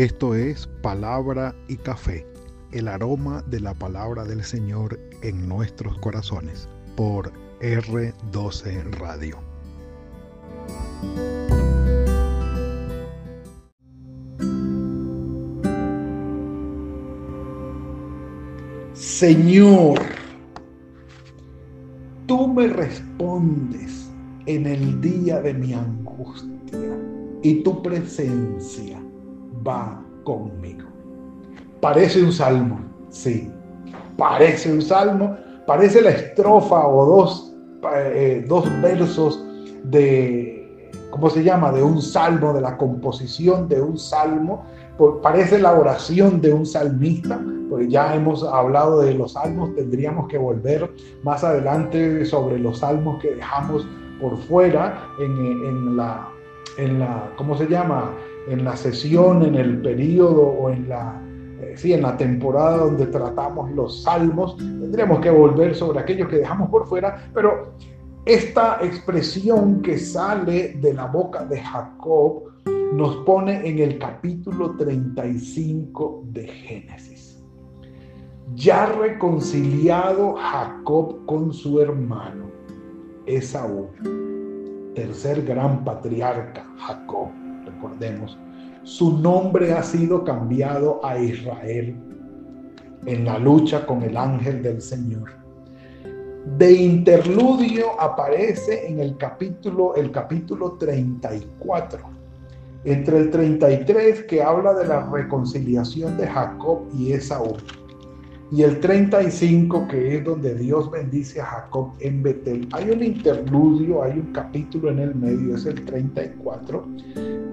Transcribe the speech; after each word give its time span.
Esto 0.00 0.34
es 0.34 0.66
Palabra 0.80 1.54
y 1.68 1.76
Café, 1.76 2.26
el 2.72 2.88
aroma 2.88 3.44
de 3.48 3.60
la 3.60 3.74
palabra 3.74 4.24
del 4.24 4.42
Señor 4.42 4.98
en 5.20 5.46
nuestros 5.46 5.98
corazones, 5.98 6.70
por 6.96 7.30
R12 7.60 8.92
Radio. 8.92 9.36
Señor, 18.94 20.00
tú 22.24 22.48
me 22.48 22.68
respondes 22.68 24.08
en 24.46 24.64
el 24.64 24.98
día 25.02 25.42
de 25.42 25.52
mi 25.52 25.74
angustia 25.74 26.98
y 27.42 27.62
tu 27.62 27.82
presencia 27.82 28.98
va 29.66 30.02
conmigo. 30.24 30.88
Parece 31.80 32.22
un 32.22 32.32
salmo, 32.32 32.80
sí, 33.08 33.50
parece 34.16 34.72
un 34.72 34.82
salmo, 34.82 35.36
parece 35.66 36.02
la 36.02 36.10
estrofa 36.10 36.86
o 36.86 37.06
dos, 37.06 37.54
eh, 37.94 38.44
dos 38.46 38.68
versos 38.82 39.44
de, 39.84 40.90
¿cómo 41.10 41.30
se 41.30 41.42
llama? 41.42 41.72
De 41.72 41.82
un 41.82 42.02
salmo, 42.02 42.52
de 42.52 42.60
la 42.60 42.76
composición 42.76 43.68
de 43.68 43.80
un 43.80 43.98
salmo, 43.98 44.64
parece 45.22 45.58
la 45.58 45.72
oración 45.72 46.40
de 46.40 46.52
un 46.52 46.66
salmista, 46.66 47.40
porque 47.70 47.88
ya 47.88 48.14
hemos 48.14 48.44
hablado 48.44 49.00
de 49.00 49.14
los 49.14 49.32
salmos, 49.32 49.74
tendríamos 49.74 50.28
que 50.28 50.36
volver 50.36 50.90
más 51.22 51.42
adelante 51.42 52.24
sobre 52.26 52.58
los 52.58 52.78
salmos 52.78 53.20
que 53.22 53.34
dejamos 53.34 53.86
por 54.20 54.36
fuera 54.36 55.08
en, 55.18 55.96
la, 55.96 56.28
en 56.76 56.98
la, 56.98 57.30
¿cómo 57.36 57.56
se 57.56 57.66
llama? 57.66 58.10
En 58.48 58.64
la 58.64 58.76
sesión, 58.76 59.44
en 59.44 59.54
el 59.54 59.80
periodo 59.80 60.42
o 60.42 60.70
en 60.70 60.88
la, 60.88 61.20
eh, 61.60 61.74
sí, 61.76 61.92
en 61.92 62.02
la 62.02 62.16
temporada 62.16 62.78
donde 62.78 63.06
tratamos 63.06 63.70
los 63.72 64.02
salmos, 64.02 64.56
tendríamos 64.56 65.20
que 65.20 65.30
volver 65.30 65.74
sobre 65.74 66.00
aquellos 66.00 66.28
que 66.28 66.36
dejamos 66.36 66.68
por 66.70 66.86
fuera, 66.86 67.30
pero 67.34 67.74
esta 68.26 68.78
expresión 68.82 69.82
que 69.82 69.98
sale 69.98 70.74
de 70.80 70.94
la 70.94 71.06
boca 71.06 71.44
de 71.44 71.60
Jacob 71.60 72.50
nos 72.92 73.16
pone 73.18 73.66
en 73.68 73.78
el 73.78 73.98
capítulo 73.98 74.76
35 74.76 76.24
de 76.26 76.46
Génesis. 76.46 77.42
Ya 78.54 78.86
reconciliado 78.86 80.34
Jacob 80.34 81.24
con 81.26 81.52
su 81.52 81.80
hermano 81.80 82.50
Esaú, 83.26 83.88
tercer 84.94 85.44
gran 85.44 85.84
patriarca 85.84 86.64
Jacob, 86.78 87.28
recordemos, 87.80 88.38
su 88.82 89.18
nombre 89.18 89.72
ha 89.72 89.82
sido 89.82 90.24
cambiado 90.24 91.04
a 91.04 91.18
Israel 91.18 91.96
en 93.06 93.24
la 93.24 93.38
lucha 93.38 93.86
con 93.86 94.02
el 94.02 94.16
ángel 94.16 94.62
del 94.62 94.80
Señor 94.82 95.40
de 96.56 96.72
interludio 96.72 98.00
aparece 98.00 98.86
en 98.86 98.98
el 98.98 99.16
capítulo, 99.16 99.94
el 99.94 100.10
capítulo 100.10 100.72
34. 100.78 102.00
Entre 102.84 103.18
el 103.18 103.30
33 103.30 104.24
que 104.24 104.42
habla 104.42 104.72
de 104.72 104.86
la 104.86 105.06
reconciliación 105.10 106.16
de 106.16 106.26
Jacob 106.26 106.88
y 106.96 107.12
Esaú. 107.12 107.56
Y 108.52 108.62
el 108.62 108.80
35 108.80 109.86
que 109.86 110.16
es 110.16 110.24
donde 110.24 110.56
Dios 110.56 110.90
bendice 110.90 111.40
a 111.40 111.46
Jacob 111.46 111.92
en 112.00 112.22
Betel. 112.22 112.68
Hay 112.72 112.90
un 112.90 113.02
interludio, 113.02 114.02
hay 114.02 114.18
un 114.18 114.32
capítulo 114.32 114.90
en 114.90 114.98
el 114.98 115.14
medio, 115.14 115.54
es 115.54 115.66
el 115.66 115.84
34, 115.84 116.84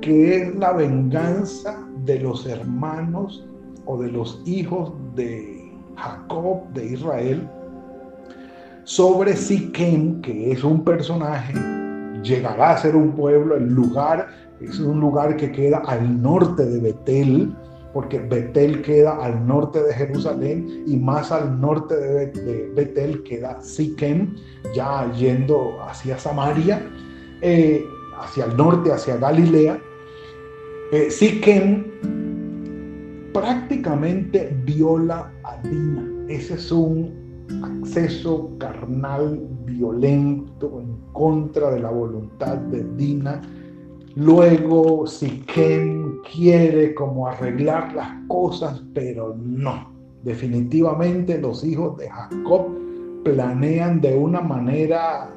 que 0.02 0.38
es 0.38 0.56
la 0.56 0.73
venganza 0.73 1.88
de 2.04 2.20
los 2.20 2.48
hermanos 2.48 3.45
o 3.86 4.02
de 4.02 4.12
los 4.12 4.42
hijos 4.45 4.92
de 5.16 5.71
Jacob, 5.98 6.67
de 6.73 6.86
Israel, 6.94 7.48
sobre 8.83 9.36
Siquem, 9.36 10.21
que 10.21 10.52
es 10.52 10.64
un 10.64 10.83
personaje, 10.83 11.54
llegará 12.23 12.71
a 12.71 12.77
ser 12.77 12.95
un 12.95 13.11
pueblo, 13.11 13.55
el 13.55 13.67
lugar 13.67 14.30
es 14.61 14.80
un 14.80 15.00
lugar 15.00 15.36
que 15.38 15.52
queda 15.52 15.80
al 15.86 16.21
norte 16.21 16.66
de 16.66 16.80
Betel, 16.80 17.54
porque 17.93 18.20
Betel 18.20 18.81
queda 18.81 19.23
al 19.23 19.48
norte 19.48 19.81
de 19.81 19.93
Jerusalén 19.93 20.83
y 20.86 20.98
más 20.98 21.31
al 21.31 21.59
norte 21.59 21.95
de, 21.95 22.71
Betel 22.75 23.23
queda 23.23 23.61
Siquem, 23.61 24.36
ya 24.75 25.11
yendo 25.14 25.81
hacia 25.81 26.17
Samaria, 26.17 26.81
eh, 27.42 27.83
hacia 28.20 28.45
el 28.45 28.58
norte, 28.58 28.92
hacia 28.92 29.17
Galilea. 29.17 29.80
Eh, 30.92 31.09
prácticamente 33.33 34.55
viola 34.64 35.31
a 35.43 35.58
Dina. 35.61 36.08
Ese 36.27 36.55
es 36.55 36.71
un 36.71 37.27
acceso 37.64 38.52
carnal 38.58 39.39
violento 39.65 40.81
en 40.81 40.97
contra 41.14 41.71
de 41.71 41.80
la 41.80 41.89
voluntad 41.89 42.58
de 42.58 42.83
Dina. 42.95 43.42
Luego 44.20 45.05
Siquem 45.05 46.23
quiere 46.23 46.95
como 46.95 47.28
arreglar 47.28 47.94
las 47.94 48.10
cosas, 48.28 48.82
pero 48.95 49.36
no. 49.39 49.94
Definitivamente 50.23 51.38
los 51.38 51.64
hijos 51.64 51.98
de 51.98 52.10
Jacob 52.10 52.66
planean 53.23 54.02
de 54.02 54.17
una 54.17 54.42
manera 54.42 55.30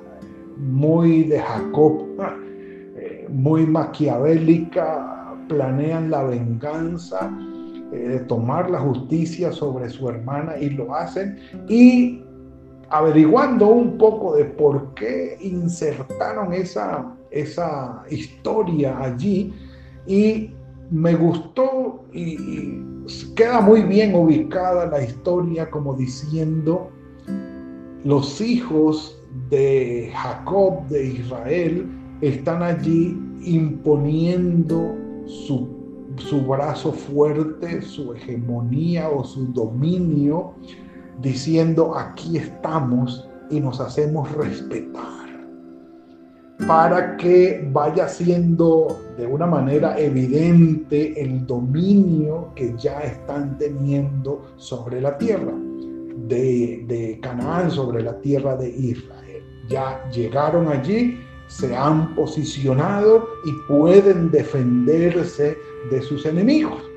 muy 0.56 1.24
de 1.24 1.40
Jacob, 1.40 2.06
eh, 2.96 3.28
muy 3.28 3.66
maquiavélica, 3.66 5.36
planean 5.46 6.10
la 6.10 6.22
venganza 6.22 7.30
eh, 7.92 8.24
tomar 8.28 8.70
la 8.70 8.78
justicia 8.78 9.52
sobre 9.52 9.90
su 9.90 10.08
hermana 10.08 10.56
y 10.56 10.70
lo 10.70 10.94
hacen 10.94 11.38
y 11.68 12.22
averiguando 12.88 13.66
un 13.66 13.98
poco 13.98 14.36
de 14.36 14.46
por 14.46 14.94
qué 14.94 15.36
insertaron 15.42 16.54
esa, 16.54 17.14
esa 17.30 18.02
historia 18.10 18.98
allí 19.00 19.52
y 20.06 20.50
me 20.90 21.14
gustó 21.14 22.04
y, 22.12 22.90
queda 23.34 23.60
muy 23.60 23.82
bien 23.82 24.14
ubicada 24.14 24.86
la 24.86 25.02
historia 25.02 25.68
como 25.70 25.94
diciendo 25.94 26.90
los 28.04 28.40
hijos 28.40 29.20
de 29.48 30.12
Jacob, 30.14 30.86
de 30.88 31.06
Israel, 31.06 31.86
están 32.20 32.62
allí 32.62 33.18
imponiendo 33.44 34.96
su 35.26 35.80
su 36.16 36.42
brazo 36.42 36.92
fuerte, 36.92 37.82
su 37.82 38.14
hegemonía 38.14 39.08
o 39.08 39.24
su 39.24 39.46
dominio, 39.52 40.52
diciendo 41.20 41.96
aquí 41.96 42.36
estamos 42.36 43.28
y 43.50 43.60
nos 43.60 43.80
hacemos 43.80 44.30
respetar 44.32 45.19
para 46.66 47.16
que 47.16 47.68
vaya 47.72 48.08
siendo 48.08 49.00
de 49.16 49.26
una 49.26 49.46
manera 49.46 49.98
evidente 49.98 51.20
el 51.20 51.46
dominio 51.46 52.52
que 52.54 52.74
ya 52.76 53.00
están 53.00 53.58
teniendo 53.58 54.52
sobre 54.56 55.00
la 55.00 55.16
tierra 55.18 55.52
de, 56.28 57.18
Canaán, 57.22 57.70
sobre 57.70 58.02
la 58.02 58.20
tierra 58.20 58.56
de 58.56 58.68
Israel. 58.68 59.42
Ya 59.68 60.08
llegaron 60.10 60.68
allí 60.68 61.18
se 61.50 61.74
han 61.74 62.14
posicionado 62.14 63.26
y 63.44 63.52
pueden 63.66 64.30
defenderse 64.30 65.58
de 65.90 66.02
sus 66.02 66.24
enemigos. 66.24 66.89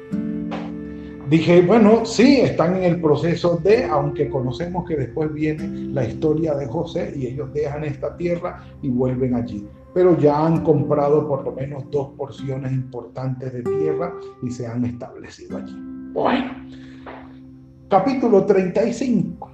Dije, 1.33 1.63
bueno, 1.63 2.05
sí, 2.05 2.41
están 2.41 2.75
en 2.75 2.83
el 2.83 3.01
proceso 3.01 3.57
de, 3.63 3.85
aunque 3.85 4.29
conocemos 4.29 4.87
que 4.87 4.95
después 4.95 5.33
viene 5.33 5.67
la 5.91 6.05
historia 6.05 6.53
de 6.53 6.67
José 6.67 7.11
y 7.15 7.25
ellos 7.25 7.51
dejan 7.51 7.83
esta 7.85 8.15
tierra 8.15 8.63
y 8.83 8.89
vuelven 8.89 9.33
allí. 9.33 9.67
Pero 9.95 10.15
ya 10.19 10.45
han 10.45 10.63
comprado 10.63 11.27
por 11.27 11.43
lo 11.43 11.51
menos 11.51 11.89
dos 11.89 12.09
porciones 12.09 12.71
importantes 12.71 13.51
de 13.51 13.63
tierra 13.63 14.13
y 14.43 14.51
se 14.51 14.67
han 14.67 14.85
establecido 14.85 15.57
allí. 15.57 15.75
Bueno, 16.13 16.51
capítulo 17.89 18.45
35. 18.45 19.49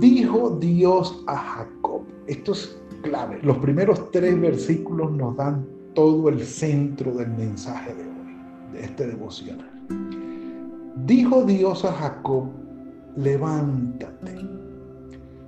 Dijo 0.00 0.56
Dios 0.58 1.22
a 1.26 1.36
Jacob. 1.36 2.00
Esto 2.28 2.52
es 2.52 2.80
clave. 3.02 3.40
Los 3.42 3.58
primeros 3.58 4.10
tres 4.10 4.40
versículos 4.40 5.12
nos 5.12 5.36
dan 5.36 5.66
todo 5.92 6.30
el 6.30 6.42
centro 6.42 7.12
del 7.12 7.28
mensaje 7.32 7.94
de 7.94 8.04
hoy, 8.04 8.72
de 8.72 8.84
este 8.86 9.06
devocional. 9.06 9.76
Dijo 11.04 11.44
Dios 11.44 11.84
a 11.84 11.92
Jacob, 11.92 12.46
levántate, 13.16 14.34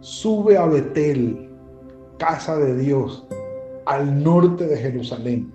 sube 0.01 0.59
a 0.59 0.67
Betel, 0.67 1.49
casa 2.19 2.59
de 2.59 2.77
Dios, 2.77 3.27
al 3.87 4.23
norte 4.23 4.67
de 4.67 4.77
Jerusalén. 4.77 5.51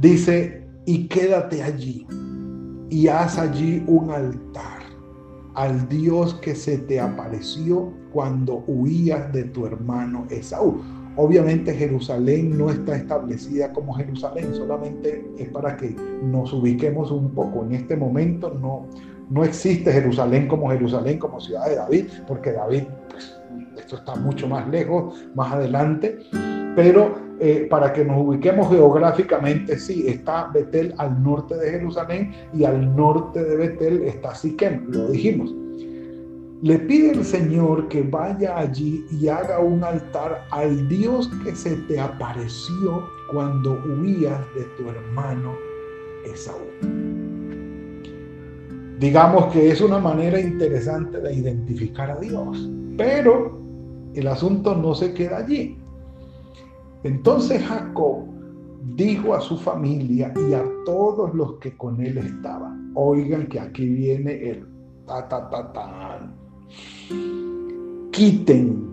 Dice, 0.00 0.66
y 0.86 1.08
quédate 1.08 1.62
allí, 1.62 2.06
y 2.88 3.08
haz 3.08 3.38
allí 3.38 3.84
un 3.86 4.10
altar 4.10 4.80
al 5.54 5.86
Dios 5.90 6.34
que 6.36 6.54
se 6.54 6.78
te 6.78 6.98
apareció 6.98 7.92
cuando 8.12 8.64
huías 8.66 9.30
de 9.32 9.44
tu 9.44 9.66
hermano 9.66 10.26
Esaú. 10.30 10.80
Obviamente 11.16 11.74
Jerusalén 11.74 12.56
no 12.56 12.70
está 12.70 12.96
establecida 12.96 13.72
como 13.72 13.94
Jerusalén, 13.94 14.54
solamente 14.54 15.24
es 15.38 15.48
para 15.48 15.76
que 15.76 15.94
nos 16.22 16.52
ubiquemos 16.52 17.10
un 17.10 17.30
poco. 17.30 17.64
En 17.64 17.72
este 17.72 17.96
momento 17.96 18.56
no, 18.60 18.86
no 19.28 19.44
existe 19.44 19.92
Jerusalén 19.92 20.46
como 20.46 20.70
Jerusalén, 20.70 21.18
como 21.18 21.40
ciudad 21.40 21.68
de 21.68 21.76
David, 21.76 22.06
porque 22.26 22.52
David, 22.52 22.84
pues, 23.10 23.40
esto 23.76 23.96
está 23.96 24.14
mucho 24.14 24.48
más 24.48 24.68
lejos, 24.68 25.14
más 25.34 25.52
adelante, 25.52 26.18
pero 26.76 27.14
eh, 27.40 27.66
para 27.68 27.92
que 27.92 28.04
nos 28.04 28.26
ubiquemos 28.26 28.68
geográficamente, 28.68 29.78
sí, 29.78 30.04
está 30.06 30.48
Betel 30.52 30.94
al 30.98 31.22
norte 31.22 31.56
de 31.56 31.70
Jerusalén 31.70 32.32
y 32.52 32.64
al 32.64 32.94
norte 32.94 33.42
de 33.42 33.56
Betel 33.56 34.02
está 34.02 34.34
Siquem, 34.34 34.84
lo 34.90 35.08
dijimos. 35.08 35.54
Le 36.62 36.78
pide 36.78 37.12
el 37.12 37.24
Señor 37.24 37.88
que 37.88 38.02
vaya 38.02 38.58
allí 38.58 39.06
y 39.10 39.28
haga 39.28 39.60
un 39.60 39.82
altar 39.82 40.46
al 40.50 40.88
Dios 40.88 41.30
que 41.42 41.56
se 41.56 41.74
te 41.88 41.98
apareció 41.98 43.08
cuando 43.32 43.82
huías 43.86 44.38
de 44.54 44.64
tu 44.76 44.90
hermano 44.90 45.54
Esaú. 46.26 46.58
Digamos 48.98 49.50
que 49.54 49.70
es 49.70 49.80
una 49.80 49.98
manera 49.98 50.38
interesante 50.38 51.18
de 51.18 51.32
identificar 51.32 52.10
a 52.10 52.20
Dios, 52.20 52.70
pero 52.98 53.58
el 54.12 54.26
asunto 54.26 54.74
no 54.74 54.94
se 54.94 55.14
queda 55.14 55.38
allí. 55.38 55.78
Entonces 57.04 57.62
Jacob 57.62 58.26
dijo 58.96 59.34
a 59.34 59.40
su 59.40 59.56
familia 59.56 60.30
y 60.36 60.52
a 60.52 60.62
todos 60.84 61.34
los 61.34 61.54
que 61.54 61.74
con 61.78 62.02
él 62.02 62.18
estaban, 62.18 62.92
oigan 62.94 63.46
que 63.46 63.60
aquí 63.60 63.88
viene 63.88 64.50
el 64.50 64.66
ta 65.06 65.26
ta 65.26 65.48
ta 65.48 65.72
ta. 65.72 66.30
Quiten 68.12 68.88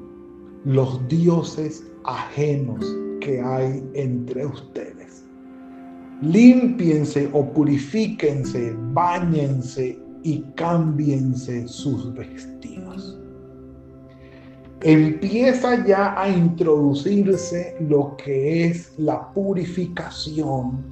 los 0.66 1.08
dioses 1.08 1.84
ajenos 2.04 2.86
que 3.22 3.42
hay 3.42 3.84
entre 3.94 4.46
ustedes. 4.46 5.26
Límpiense 6.22 7.30
o 7.34 7.46
purifíquense, 7.54 8.76
bañense 8.94 10.00
y 10.24 10.42
cámbiense 10.56 11.68
sus 11.68 12.14
vestidos 12.14 13.18
empieza 14.82 15.86
ya 15.86 16.20
a 16.20 16.30
introducirse 16.30 17.76
lo 17.82 18.16
que 18.18 18.66
es 18.66 18.94
la 18.98 19.32
purificación, 19.34 20.86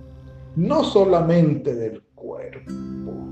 no 0.55 0.83
solamente 0.83 1.75
del 1.75 2.01
cuerpo, 2.15 3.24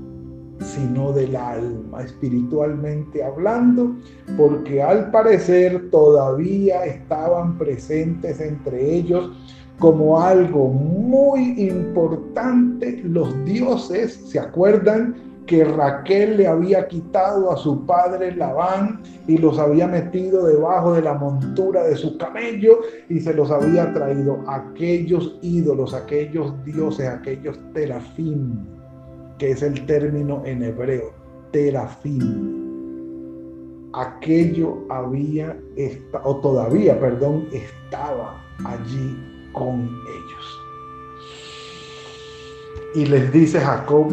sino 0.60 1.12
del 1.12 1.36
alma, 1.36 2.02
espiritualmente 2.02 3.22
hablando, 3.22 3.94
porque 4.36 4.82
al 4.82 5.10
parecer 5.10 5.90
todavía 5.90 6.84
estaban 6.84 7.58
presentes 7.58 8.40
entre 8.40 8.94
ellos 8.94 9.30
como 9.78 10.20
algo 10.20 10.68
muy 10.68 11.68
importante 11.68 13.00
los 13.04 13.44
dioses, 13.44 14.14
¿se 14.26 14.38
acuerdan? 14.38 15.14
que 15.46 15.64
Raquel 15.64 16.38
le 16.38 16.46
había 16.46 16.88
quitado 16.88 17.52
a 17.52 17.56
su 17.56 17.84
padre 17.86 18.34
Labán 18.34 19.02
y 19.26 19.38
los 19.38 19.58
había 19.58 19.86
metido 19.86 20.46
debajo 20.46 20.94
de 20.94 21.02
la 21.02 21.14
montura 21.14 21.84
de 21.84 21.96
su 21.96 22.16
camello 22.16 22.80
y 23.08 23.20
se 23.20 23.34
los 23.34 23.50
había 23.50 23.92
traído 23.92 24.42
aquellos 24.48 25.38
ídolos, 25.42 25.92
aquellos 25.92 26.52
dioses, 26.64 27.08
aquellos 27.08 27.58
terafim, 27.74 28.64
que 29.38 29.50
es 29.50 29.62
el 29.62 29.84
término 29.86 30.42
en 30.44 30.62
hebreo, 30.62 31.12
terafim. 31.50 32.62
Aquello 33.92 34.78
había, 34.90 35.56
o 36.24 36.36
todavía, 36.36 36.98
perdón, 36.98 37.46
estaba 37.52 38.42
allí 38.64 39.16
con 39.52 39.82
ellos. 39.82 40.60
Y 42.96 43.06
les 43.06 43.32
dice 43.32 43.60
Jacob, 43.60 44.12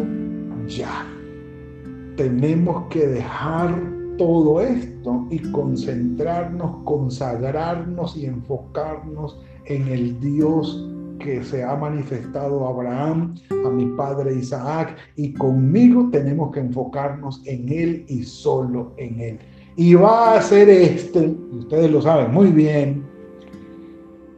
ya, 0.66 1.06
tenemos 2.16 2.84
que 2.90 3.06
dejar 3.06 3.76
todo 4.18 4.60
esto 4.60 5.26
y 5.30 5.38
concentrarnos, 5.50 6.84
consagrarnos 6.84 8.16
y 8.16 8.26
enfocarnos 8.26 9.40
en 9.66 9.88
el 9.88 10.20
Dios 10.20 10.88
que 11.18 11.42
se 11.44 11.62
ha 11.62 11.74
manifestado 11.76 12.66
a 12.66 12.70
Abraham, 12.70 13.34
a 13.64 13.70
mi 13.70 13.86
padre 13.96 14.34
Isaac, 14.34 14.96
y 15.16 15.32
conmigo 15.34 16.08
tenemos 16.10 16.52
que 16.52 16.60
enfocarnos 16.60 17.42
en 17.46 17.68
Él 17.68 18.04
y 18.08 18.22
solo 18.22 18.92
en 18.96 19.20
Él. 19.20 19.38
Y 19.76 19.94
va 19.94 20.34
a 20.36 20.42
ser 20.42 20.68
este, 20.68 21.34
ustedes 21.52 21.90
lo 21.90 22.02
saben 22.02 22.32
muy 22.32 22.48
bien, 22.48 23.04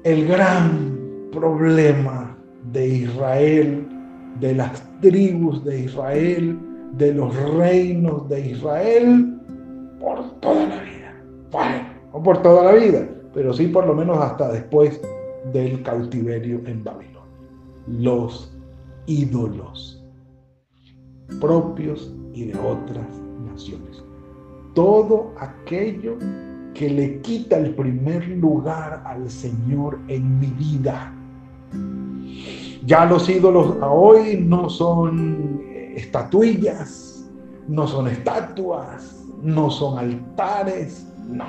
el 0.04 0.26
gran 0.26 1.28
problema 1.32 2.36
de 2.72 2.88
Israel, 2.88 3.86
de 4.40 4.54
las 4.54 4.82
tribus 5.00 5.64
de 5.64 5.80
Israel, 5.80 6.58
de 6.92 7.14
los 7.14 7.34
reinos 7.54 8.28
de 8.28 8.50
Israel 8.50 9.40
por 9.98 10.40
toda 10.40 10.66
la 10.66 10.82
vida. 10.82 11.22
Bueno, 11.50 11.76
no 12.12 12.22
por 12.22 12.42
toda 12.42 12.64
la 12.64 12.72
vida, 12.72 13.08
pero 13.32 13.52
sí 13.52 13.66
por 13.66 13.86
lo 13.86 13.94
menos 13.94 14.18
hasta 14.18 14.52
después 14.52 15.00
del 15.52 15.82
cautiverio 15.82 16.60
en 16.66 16.82
Babilonia. 16.82 17.20
Los 17.86 18.52
ídolos 19.06 20.04
propios 21.40 22.12
y 22.32 22.46
de 22.46 22.58
otras 22.58 23.06
naciones. 23.50 24.02
Todo 24.74 25.32
aquello 25.38 26.16
que 26.74 26.90
le 26.90 27.20
quita 27.20 27.58
el 27.58 27.74
primer 27.74 28.26
lugar 28.28 29.02
al 29.06 29.30
Señor 29.30 29.98
en 30.08 30.40
mi 30.40 30.48
vida. 30.48 31.12
Ya 32.84 33.06
los 33.06 33.28
ídolos 33.28 33.76
hoy 33.80 34.44
no 34.44 34.68
son 34.68 35.62
estatuillas, 35.94 37.30
no 37.68 37.86
son 37.86 38.08
estatuas, 38.08 39.24
no 39.40 39.70
son 39.70 39.98
altares, 39.98 41.06
no, 41.28 41.46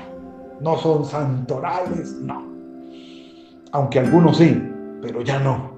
no 0.62 0.78
son 0.78 1.04
santorales, 1.04 2.14
no. 2.22 2.55
Aunque 3.72 4.00
algunos 4.00 4.38
sí, 4.38 4.62
pero 5.02 5.22
ya 5.22 5.40
no. 5.40 5.76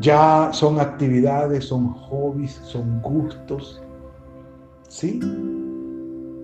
Ya 0.00 0.50
son 0.52 0.80
actividades, 0.80 1.64
son 1.64 1.92
hobbies, 1.92 2.52
son 2.64 3.00
gustos, 3.02 3.82
¿sí? 4.88 5.20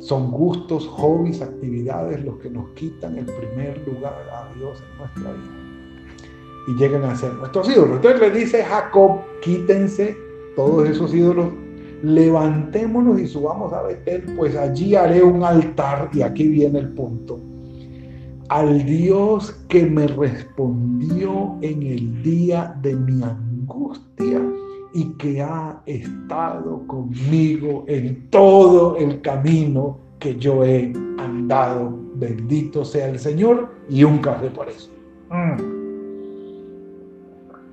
Son 0.01 0.31
gustos, 0.31 0.87
hobbies, 0.87 1.43
actividades 1.43 2.25
los 2.25 2.37
que 2.39 2.51
nos 2.51 2.69
quitan 2.71 3.19
el 3.19 3.27
primer 3.27 3.87
lugar 3.87 4.15
a 4.33 4.55
Dios 4.55 4.83
en 4.93 4.99
nuestra 4.99 5.33
vida. 5.33 5.59
Y 6.69 6.79
llegan 6.79 7.05
a 7.05 7.17
ser 7.17 7.33
nuestros 7.35 7.69
ídolos. 7.69 7.97
Entonces 7.97 8.21
le 8.21 8.31
dice 8.31 8.63
Jacob, 8.63 9.21
quítense 9.43 10.17
todos 10.55 10.89
esos 10.89 11.13
ídolos, 11.15 11.53
levantémonos 12.03 13.19
y 13.21 13.27
subamos 13.27 13.73
a 13.73 13.83
Betel, 13.83 14.23
pues 14.37 14.57
allí 14.57 14.95
haré 14.95 15.23
un 15.23 15.43
altar, 15.43 16.11
y 16.13 16.23
aquí 16.23 16.49
viene 16.49 16.79
el 16.79 16.91
punto, 16.91 17.41
al 18.49 18.85
Dios 18.85 19.53
que 19.69 19.85
me 19.85 20.07
respondió 20.07 21.57
en 21.61 21.83
el 21.83 22.23
día 22.23 22.75
de 22.83 22.97
mi 22.97 23.23
angustia 23.23 24.43
y 24.95 25.05
que 25.19 25.43
ha 25.43 25.83
estado 25.87 26.87
conmigo 26.87 27.85
en 27.87 28.29
todo 28.31 28.97
el 28.97 29.21
camino 29.21 29.99
que 30.19 30.37
yo 30.37 30.65
he 30.65 30.93
andado. 31.19 31.99
Bendito 32.15 32.85
sea 32.85 33.09
el 33.09 33.19
Señor 33.19 33.75
y 33.89 34.05
un 34.05 34.19
café 34.19 34.51
por 34.51 34.69
eso. 34.69 34.91
Mm. 35.31 35.79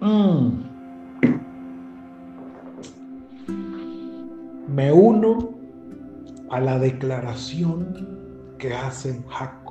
Mm. 0.01 0.65
me 4.75 4.91
uno 4.91 5.51
a 6.49 6.59
la 6.59 6.77
declaración 6.77 8.55
que 8.57 8.73
hace 8.73 9.23
Jacob. 9.29 9.64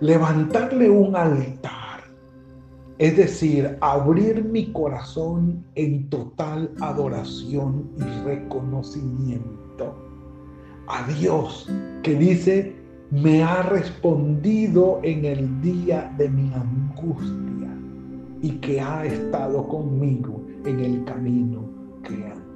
Levantarle 0.00 0.88
un 0.88 1.16
altar, 1.16 2.00
es 2.98 3.16
decir, 3.16 3.76
abrir 3.80 4.44
mi 4.44 4.72
corazón 4.72 5.64
en 5.74 6.08
total 6.08 6.70
adoración 6.80 7.90
y 7.96 8.24
reconocimiento 8.24 9.96
a 10.86 11.06
Dios 11.08 11.68
que 12.02 12.14
dice, 12.14 12.76
me 13.10 13.42
ha 13.42 13.62
respondido 13.62 15.00
en 15.02 15.24
el 15.24 15.60
día 15.60 16.14
de 16.16 16.28
mi 16.28 16.52
angustia 16.52 17.68
y 18.40 18.52
que 18.60 18.80
ha 18.80 19.04
estado 19.04 19.66
conmigo 19.66 20.40
en 20.64 20.80
el 20.80 21.04
camino 21.04 21.62
que 22.02 22.14
ha 22.26 22.48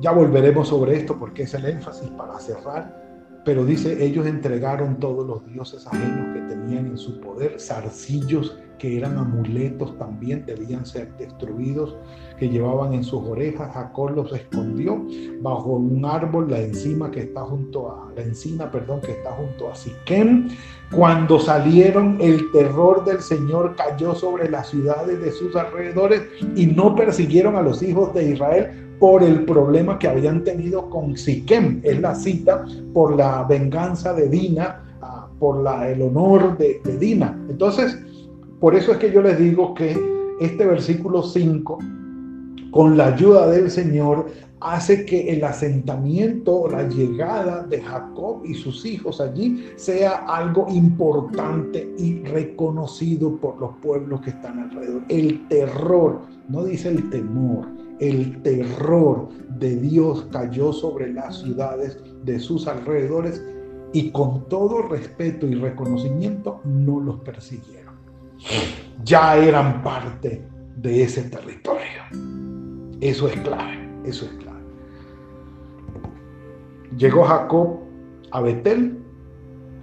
ya 0.00 0.12
volveremos 0.12 0.68
sobre 0.68 0.96
esto 0.96 1.18
porque 1.18 1.42
es 1.42 1.54
el 1.54 1.66
énfasis 1.66 2.08
para 2.10 2.38
cerrar. 2.38 2.99
Pero 3.44 3.64
dice, 3.64 4.04
ellos 4.04 4.26
entregaron 4.26 4.98
todos 4.98 5.26
los 5.26 5.46
dioses 5.46 5.86
ajenos 5.86 6.34
que 6.34 6.40
tenían 6.42 6.86
en 6.86 6.98
su 6.98 7.20
poder, 7.20 7.60
zarcillos 7.60 8.58
que 8.80 8.96
eran 8.96 9.18
amuletos 9.18 9.96
también 9.98 10.44
debían 10.46 10.86
ser 10.86 11.14
destruidos, 11.18 11.96
que 12.38 12.48
llevaban 12.48 12.94
en 12.94 13.04
sus 13.04 13.22
orejas. 13.22 13.74
Jacob 13.74 14.12
los 14.16 14.32
escondió 14.32 15.04
bajo 15.42 15.72
un 15.72 16.02
árbol, 16.06 16.50
la 16.50 16.60
encima 16.60 17.10
que 17.10 17.20
está 17.20 17.42
junto 17.42 17.92
a 17.92 18.10
la 18.16 18.22
encina, 18.22 18.70
perdón, 18.70 19.02
que 19.02 19.12
está 19.12 19.32
junto 19.32 19.70
a 19.70 19.74
Siquem. 19.74 20.48
Cuando 20.90 21.38
salieron, 21.38 22.16
el 22.22 22.50
terror 22.52 23.04
del 23.04 23.20
Señor 23.20 23.76
cayó 23.76 24.14
sobre 24.14 24.48
las 24.48 24.70
ciudades 24.70 25.20
de 25.20 25.30
sus 25.30 25.54
alrededores 25.54 26.22
y 26.56 26.66
no 26.66 26.96
persiguieron 26.96 27.56
a 27.56 27.62
los 27.62 27.82
hijos 27.82 28.14
de 28.14 28.30
Israel 28.30 28.94
por 28.98 29.22
el 29.22 29.44
problema 29.44 29.98
que 29.98 30.08
habían 30.08 30.42
tenido 30.42 30.88
con 30.88 31.18
Siquem. 31.18 31.82
Es 31.84 32.00
la 32.00 32.14
cita 32.14 32.64
por 32.94 33.14
la 33.14 33.44
venganza 33.44 34.14
de 34.14 34.28
Dina, 34.28 34.96
ah, 35.02 35.28
por 35.38 35.62
la, 35.62 35.90
el 35.90 36.00
honor 36.00 36.56
de, 36.56 36.80
de 36.82 36.96
Dina. 36.96 37.38
Entonces, 37.50 37.98
por 38.60 38.74
eso 38.74 38.92
es 38.92 38.98
que 38.98 39.10
yo 39.10 39.22
les 39.22 39.38
digo 39.38 39.74
que 39.74 39.98
este 40.38 40.66
versículo 40.66 41.22
5, 41.22 41.78
con 42.70 42.96
la 42.96 43.06
ayuda 43.06 43.46
del 43.46 43.70
Señor, 43.70 44.26
hace 44.60 45.06
que 45.06 45.30
el 45.30 45.42
asentamiento, 45.44 46.68
la 46.68 46.86
llegada 46.86 47.62
de 47.66 47.80
Jacob 47.80 48.42
y 48.44 48.52
sus 48.52 48.84
hijos 48.84 49.20
allí 49.20 49.64
sea 49.76 50.26
algo 50.26 50.66
importante 50.68 51.90
y 51.96 52.22
reconocido 52.24 53.36
por 53.36 53.58
los 53.58 53.70
pueblos 53.76 54.20
que 54.20 54.30
están 54.30 54.58
alrededor. 54.58 55.02
El 55.08 55.48
terror, 55.48 56.20
no 56.48 56.64
dice 56.64 56.90
el 56.90 57.08
temor, 57.08 57.66
el 57.98 58.42
terror 58.42 59.28
de 59.58 59.76
Dios 59.76 60.26
cayó 60.30 60.74
sobre 60.74 61.12
las 61.12 61.40
ciudades 61.40 61.98
de 62.24 62.38
sus 62.38 62.66
alrededores 62.66 63.42
y 63.94 64.10
con 64.10 64.46
todo 64.48 64.82
respeto 64.82 65.46
y 65.46 65.54
reconocimiento 65.54 66.60
no 66.64 67.00
los 67.00 67.20
persiguieron 67.20 67.79
ya 69.04 69.36
eran 69.36 69.82
parte 69.82 70.42
de 70.76 71.02
ese 71.02 71.22
territorio. 71.22 71.80
Eso 73.00 73.28
es 73.28 73.36
clave, 73.40 73.88
eso 74.04 74.26
es 74.26 74.32
clave. 74.32 74.60
Llegó 76.96 77.24
Jacob 77.24 77.80
a 78.30 78.40
Betel, 78.40 78.98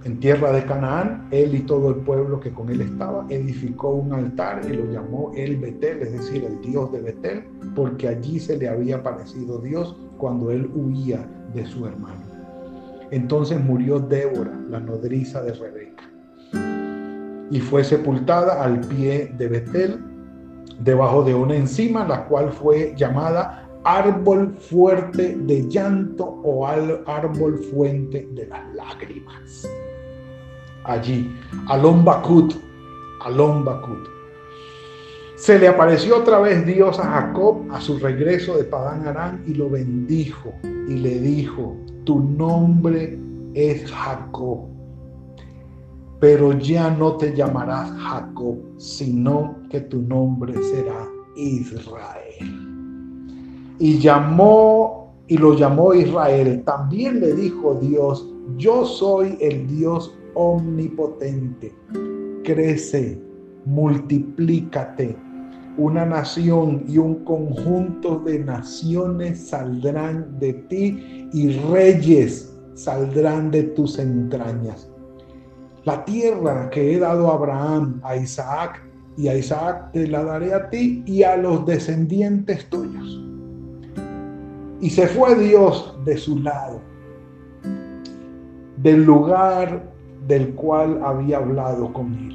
en 0.04 0.20
tierra 0.20 0.52
de 0.52 0.64
Canaán, 0.64 1.28
él 1.32 1.54
y 1.54 1.60
todo 1.60 1.90
el 1.90 1.96
pueblo 1.96 2.38
que 2.38 2.52
con 2.52 2.70
él 2.70 2.80
estaba, 2.80 3.26
edificó 3.28 3.90
un 3.90 4.12
altar 4.12 4.62
y 4.64 4.74
lo 4.74 4.90
llamó 4.90 5.32
el 5.36 5.56
Betel, 5.56 6.02
es 6.02 6.12
decir, 6.12 6.44
el 6.44 6.60
Dios 6.60 6.92
de 6.92 7.00
Betel, 7.00 7.44
porque 7.74 8.08
allí 8.08 8.38
se 8.38 8.56
le 8.56 8.68
había 8.68 8.96
aparecido 8.96 9.58
Dios 9.58 9.96
cuando 10.16 10.50
él 10.50 10.70
huía 10.74 11.28
de 11.52 11.66
su 11.66 11.84
hermano. 11.86 12.22
Entonces 13.10 13.60
murió 13.60 13.98
Débora, 13.98 14.54
la 14.68 14.78
nodriza 14.80 15.42
de 15.42 15.52
Rebeca 15.52 16.07
y 17.50 17.60
fue 17.60 17.84
sepultada 17.84 18.62
al 18.62 18.80
pie 18.80 19.32
de 19.36 19.48
Betel, 19.48 20.04
debajo 20.80 21.22
de 21.22 21.34
una 21.34 21.56
encima, 21.56 22.06
la 22.06 22.24
cual 22.26 22.52
fue 22.52 22.94
llamada 22.96 23.68
árbol 23.84 24.54
fuerte 24.58 25.36
de 25.36 25.68
llanto 25.68 26.24
o 26.44 26.66
árbol 26.66 27.58
fuente 27.70 28.28
de 28.32 28.46
las 28.46 28.74
lágrimas. 28.74 29.68
Allí, 30.84 31.34
Alon 31.68 32.04
Bakut, 32.04 32.54
Alon 33.24 33.64
Bakut. 33.64 34.08
Se 35.36 35.58
le 35.58 35.68
apareció 35.68 36.18
otra 36.18 36.40
vez 36.40 36.66
Dios 36.66 36.98
a 36.98 37.04
Jacob 37.04 37.64
a 37.70 37.80
su 37.80 37.98
regreso 37.98 38.56
de 38.56 38.64
Padán 38.64 39.06
Arán 39.06 39.42
y 39.46 39.54
lo 39.54 39.70
bendijo 39.70 40.52
y 40.64 40.94
le 40.94 41.20
dijo, 41.20 41.76
tu 42.04 42.20
nombre 42.20 43.18
es 43.54 43.90
Jacob 43.90 44.77
pero 46.20 46.58
ya 46.58 46.90
no 46.90 47.16
te 47.16 47.34
llamarás 47.34 47.90
Jacob, 47.92 48.56
sino 48.76 49.56
que 49.70 49.80
tu 49.82 50.02
nombre 50.02 50.54
será 50.54 51.06
Israel. 51.36 52.16
Y 53.78 53.98
llamó 53.98 55.14
y 55.28 55.36
lo 55.36 55.54
llamó 55.54 55.94
Israel. 55.94 56.62
También 56.64 57.20
le 57.20 57.34
dijo 57.34 57.74
Dios, 57.80 58.28
yo 58.56 58.84
soy 58.84 59.38
el 59.40 59.68
Dios 59.68 60.12
omnipotente. 60.34 61.72
Crece, 62.42 63.20
multiplícate. 63.64 65.16
Una 65.76 66.04
nación 66.04 66.82
y 66.88 66.98
un 66.98 67.22
conjunto 67.24 68.18
de 68.18 68.40
naciones 68.40 69.48
saldrán 69.50 70.36
de 70.40 70.54
ti 70.54 71.28
y 71.32 71.50
reyes 71.70 72.52
saldrán 72.74 73.52
de 73.52 73.62
tus 73.62 73.96
entrañas 74.00 74.88
la 75.88 76.04
tierra 76.04 76.68
que 76.68 76.92
he 76.92 76.98
dado 76.98 77.30
a 77.30 77.34
Abraham, 77.34 77.98
a 78.04 78.14
Isaac, 78.14 78.84
y 79.16 79.26
a 79.28 79.34
Isaac 79.34 79.90
te 79.92 80.06
la 80.06 80.22
daré 80.22 80.52
a 80.52 80.68
ti 80.68 81.02
y 81.06 81.22
a 81.22 81.34
los 81.38 81.64
descendientes 81.64 82.68
tuyos. 82.68 83.24
Y 84.82 84.90
se 84.90 85.06
fue 85.06 85.34
Dios 85.34 85.98
de 86.04 86.18
su 86.18 86.40
lado, 86.40 86.82
del 88.76 89.02
lugar 89.02 89.90
del 90.26 90.54
cual 90.54 91.00
había 91.02 91.38
hablado 91.38 91.90
con 91.94 92.12
él. 92.12 92.34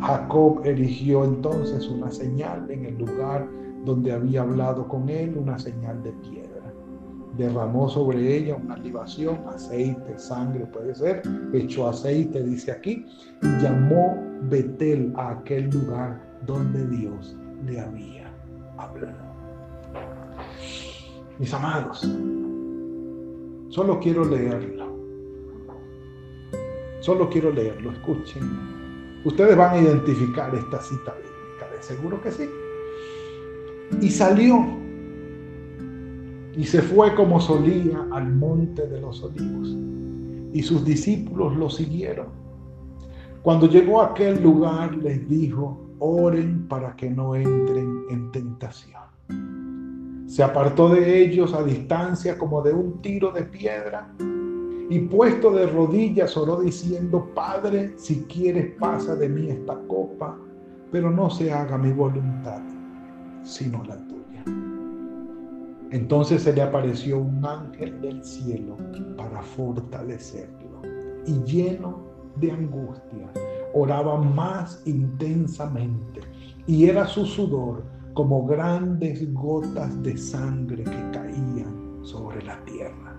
Jacob 0.00 0.60
erigió 0.64 1.24
entonces 1.24 1.86
una 1.88 2.10
señal 2.10 2.68
en 2.68 2.84
el 2.84 2.98
lugar 2.98 3.46
donde 3.84 4.10
había 4.10 4.42
hablado 4.42 4.88
con 4.88 5.08
él, 5.08 5.36
una 5.38 5.56
señal 5.60 6.02
de 6.02 6.10
piedra 6.10 6.43
derramó 7.36 7.88
sobre 7.88 8.36
ella 8.36 8.56
una 8.56 8.76
libación, 8.76 9.40
aceite, 9.48 10.18
sangre 10.18 10.66
puede 10.66 10.94
ser, 10.94 11.22
echó 11.52 11.88
aceite, 11.88 12.42
dice 12.42 12.72
aquí, 12.72 13.06
y 13.42 13.62
llamó 13.62 14.22
Betel 14.42 15.12
a 15.16 15.30
aquel 15.30 15.70
lugar 15.70 16.20
donde 16.46 16.86
Dios 16.88 17.36
le 17.66 17.80
había 17.80 18.30
hablado. 18.76 19.34
Mis 21.38 21.52
amados, 21.52 22.00
solo 23.68 23.98
quiero 23.98 24.24
leerlo. 24.24 24.84
Solo 27.00 27.28
quiero 27.28 27.50
leerlo, 27.50 27.90
escuchen. 27.90 28.42
Ustedes 29.24 29.56
van 29.56 29.74
a 29.74 29.78
identificar 29.78 30.54
esta 30.54 30.80
cita 30.80 31.14
bíblica, 31.14 31.70
de 31.74 31.82
seguro 31.82 32.20
que 32.22 32.30
sí. 32.30 32.48
Y 34.00 34.10
salió 34.10 34.83
y 36.56 36.64
se 36.64 36.82
fue 36.82 37.14
como 37.14 37.40
solía 37.40 38.06
al 38.12 38.32
monte 38.32 38.86
de 38.86 39.00
los 39.00 39.22
olivos. 39.22 39.76
Y 40.52 40.62
sus 40.62 40.84
discípulos 40.84 41.56
lo 41.56 41.68
siguieron. 41.68 42.26
Cuando 43.42 43.68
llegó 43.68 44.00
a 44.00 44.06
aquel 44.06 44.42
lugar 44.42 44.94
les 44.96 45.28
dijo, 45.28 45.78
oren 45.98 46.66
para 46.68 46.94
que 46.96 47.10
no 47.10 47.34
entren 47.34 48.04
en 48.10 48.30
tentación. 48.30 49.02
Se 50.26 50.42
apartó 50.42 50.88
de 50.88 51.22
ellos 51.22 51.52
a 51.52 51.62
distancia 51.62 52.38
como 52.38 52.62
de 52.62 52.72
un 52.72 53.02
tiro 53.02 53.30
de 53.32 53.42
piedra 53.42 54.08
y 54.90 54.98
puesto 55.00 55.50
de 55.50 55.66
rodillas 55.66 56.36
oró 56.36 56.60
diciendo, 56.60 57.30
Padre, 57.34 57.94
si 57.96 58.22
quieres 58.24 58.74
pasa 58.78 59.16
de 59.16 59.28
mí 59.28 59.48
esta 59.48 59.78
copa, 59.88 60.36
pero 60.90 61.10
no 61.10 61.30
se 61.30 61.52
haga 61.52 61.78
mi 61.78 61.92
voluntad, 61.92 62.60
sino 63.42 63.82
la 63.84 63.96
tuya. 63.96 64.13
Entonces 65.90 66.42
se 66.42 66.52
le 66.52 66.62
apareció 66.62 67.18
un 67.18 67.44
ángel 67.44 68.00
del 68.00 68.24
cielo 68.24 68.76
para 69.16 69.42
fortalecerlo. 69.42 70.82
Y 71.26 71.42
lleno 71.44 72.00
de 72.36 72.50
angustia, 72.50 73.30
oraba 73.74 74.20
más 74.20 74.82
intensamente. 74.86 76.20
Y 76.66 76.86
era 76.86 77.06
su 77.06 77.24
sudor 77.26 77.84
como 78.14 78.46
grandes 78.46 79.32
gotas 79.34 80.02
de 80.02 80.16
sangre 80.16 80.84
que 80.84 81.10
caían 81.12 81.98
sobre 82.02 82.42
la 82.42 82.62
tierra. 82.64 83.16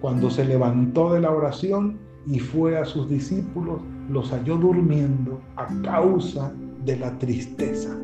Cuando 0.00 0.30
se 0.30 0.44
levantó 0.44 1.12
de 1.12 1.20
la 1.20 1.30
oración 1.30 1.98
y 2.26 2.38
fue 2.38 2.78
a 2.78 2.84
sus 2.84 3.08
discípulos, 3.08 3.80
los 4.10 4.30
halló 4.30 4.56
durmiendo 4.56 5.40
a 5.56 5.66
causa 5.82 6.52
de 6.84 6.96
la 6.96 7.16
tristeza. 7.18 7.96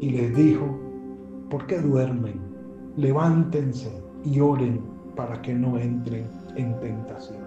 Y 0.00 0.10
les 0.10 0.36
dijo, 0.36 0.78
¿por 1.50 1.66
qué 1.66 1.80
duermen? 1.80 2.47
Levántense 2.98 3.92
y 4.24 4.40
oren 4.40 4.80
para 5.14 5.40
que 5.40 5.54
no 5.54 5.78
entren 5.78 6.28
en 6.56 6.78
tentación. 6.80 7.44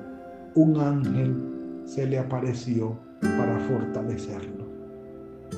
Un 0.55 0.79
ángel 0.79 1.83
se 1.85 2.07
le 2.07 2.19
apareció 2.19 2.97
para 3.21 3.59
fortalecerlo 3.67 4.65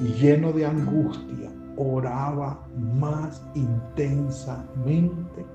y 0.02 0.08
lleno 0.14 0.52
de 0.52 0.66
angustia 0.66 1.52
oraba 1.78 2.68
más 3.00 3.44
intensamente 3.54 5.46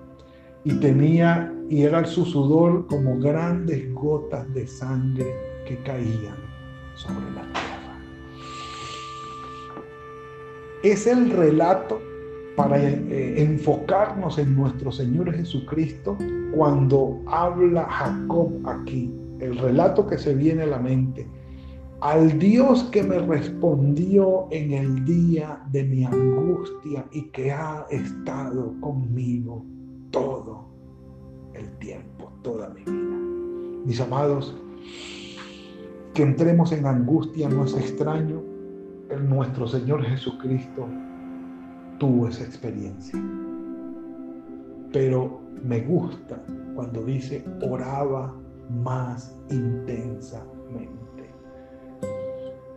y 0.64 0.72
tenía 0.74 1.52
y 1.68 1.82
era 1.82 2.04
su 2.04 2.24
sudor 2.24 2.86
como 2.86 3.18
grandes 3.18 3.92
gotas 3.92 4.52
de 4.54 4.66
sangre 4.66 5.26
que 5.66 5.76
caían 5.82 6.36
sobre 6.94 7.30
la 7.32 7.42
tierra. 7.42 7.98
Es 10.82 11.06
el 11.08 11.30
relato 11.30 12.00
para 12.58 12.76
eh, 12.82 13.40
enfocarnos 13.40 14.36
en 14.36 14.56
nuestro 14.56 14.90
Señor 14.90 15.32
Jesucristo 15.32 16.18
cuando 16.52 17.22
habla 17.28 17.84
Jacob 17.88 18.50
aquí, 18.64 19.14
el 19.38 19.56
relato 19.58 20.04
que 20.08 20.18
se 20.18 20.34
viene 20.34 20.64
a 20.64 20.66
la 20.66 20.80
mente. 20.80 21.24
Al 22.00 22.36
Dios 22.40 22.82
que 22.90 23.04
me 23.04 23.20
respondió 23.20 24.48
en 24.50 24.72
el 24.72 25.04
día 25.04 25.62
de 25.70 25.84
mi 25.84 26.04
angustia 26.04 27.06
y 27.12 27.22
que 27.30 27.52
ha 27.52 27.86
estado 27.90 28.74
conmigo 28.80 29.64
todo 30.10 30.66
el 31.54 31.70
tiempo, 31.78 32.32
toda 32.42 32.70
mi 32.70 32.82
vida. 32.82 33.84
Mis 33.84 34.00
amados, 34.00 34.56
que 36.12 36.24
entremos 36.24 36.72
en 36.72 36.86
angustia 36.86 37.48
no 37.48 37.64
es 37.66 37.76
extraño. 37.76 38.42
En 39.10 39.30
nuestro 39.30 39.68
Señor 39.68 40.04
Jesucristo 40.04 40.88
tuvo 41.98 42.28
esa 42.28 42.44
experiencia. 42.44 43.18
Pero 44.92 45.40
me 45.64 45.80
gusta 45.80 46.40
cuando 46.74 47.04
dice 47.04 47.44
oraba 47.68 48.34
más 48.70 49.36
intensamente. 49.50 50.56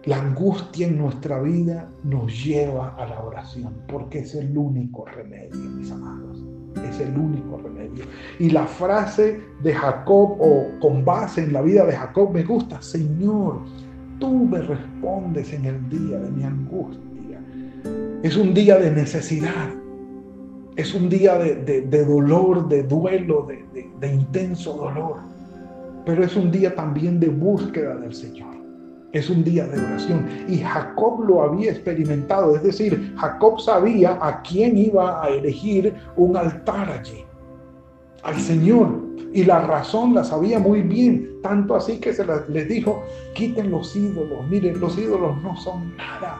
La 0.06 0.20
angustia 0.20 0.88
en 0.88 0.98
nuestra 0.98 1.40
vida 1.40 1.88
nos 2.04 2.44
lleva 2.44 2.96
a 2.96 3.06
la 3.06 3.24
oración 3.24 3.84
porque 3.88 4.20
es 4.20 4.34
el 4.34 4.58
único 4.58 5.06
remedio, 5.06 5.60
mis 5.70 5.92
amados. 5.92 6.44
Es 6.90 7.00
el 7.00 7.16
único 7.16 7.58
remedio. 7.58 8.06
Y 8.40 8.50
la 8.50 8.66
frase 8.66 9.40
de 9.62 9.74
Jacob, 9.74 10.38
o 10.40 10.80
con 10.80 11.06
base 11.06 11.44
en 11.44 11.54
la 11.54 11.62
vida 11.62 11.86
de 11.86 11.94
Jacob, 11.94 12.32
me 12.34 12.44
gusta, 12.44 12.82
Señor, 12.82 13.60
tú 14.20 14.46
me 14.46 14.60
respondes 14.62 15.54
en 15.54 15.66
el 15.66 15.90
día 15.90 16.18
de 16.18 16.32
mi 16.32 16.44
angustia 16.44 17.11
es 18.24 18.38
un 18.38 18.54
día 18.54 18.78
de 18.78 18.92
necesidad. 18.92 19.70
Es 20.76 20.94
un 20.94 21.10
día 21.10 21.38
de, 21.38 22.06
dolor, 22.06 22.68
de 22.70 22.84
duelo, 22.84 23.48
de, 23.74 24.14
intenso 24.14 24.74
dolor. 24.74 25.18
Pero 26.06 26.24
es 26.24 26.36
un 26.36 26.52
día 26.52 26.76
también 26.76 27.20
de 27.20 27.30
búsqueda 27.30 27.96
del 27.96 28.14
Señor. 28.14 28.56
Es 29.12 29.30
un 29.30 29.44
día 29.44 29.66
de 29.68 29.82
oración. 29.82 30.28
Y 30.48 30.60
Jacob 30.60 31.24
lo 31.26 31.42
había 31.42 31.72
experimentado. 31.72 32.56
Es 32.56 32.64
decir, 32.64 33.14
Jacob 33.18 33.60
sabía 33.60 34.18
a 34.22 34.42
quién 34.44 34.78
iba 34.78 35.24
a 35.24 35.30
elegir 35.30 35.94
un 36.16 36.38
altar 36.38 36.90
allí. 36.90 37.26
Al 38.24 38.40
Señor. 38.40 39.02
Y 39.34 39.44
la 39.46 39.62
razón 39.62 40.14
la 40.14 40.24
sabía 40.24 40.60
muy 40.60 40.82
bien. 40.82 41.42
Tanto 41.42 41.76
así 41.76 41.98
que 41.98 42.14
se 42.14 42.26
les 42.50 42.70
dijo, 42.70 43.04
quiten 43.34 43.72
los 43.72 43.96
ídolos. 43.96 44.48
Miren, 44.48 44.80
los 44.80 44.98
ídolos 44.98 45.42
no 45.42 45.58
son 45.58 45.96
nada 45.98 46.40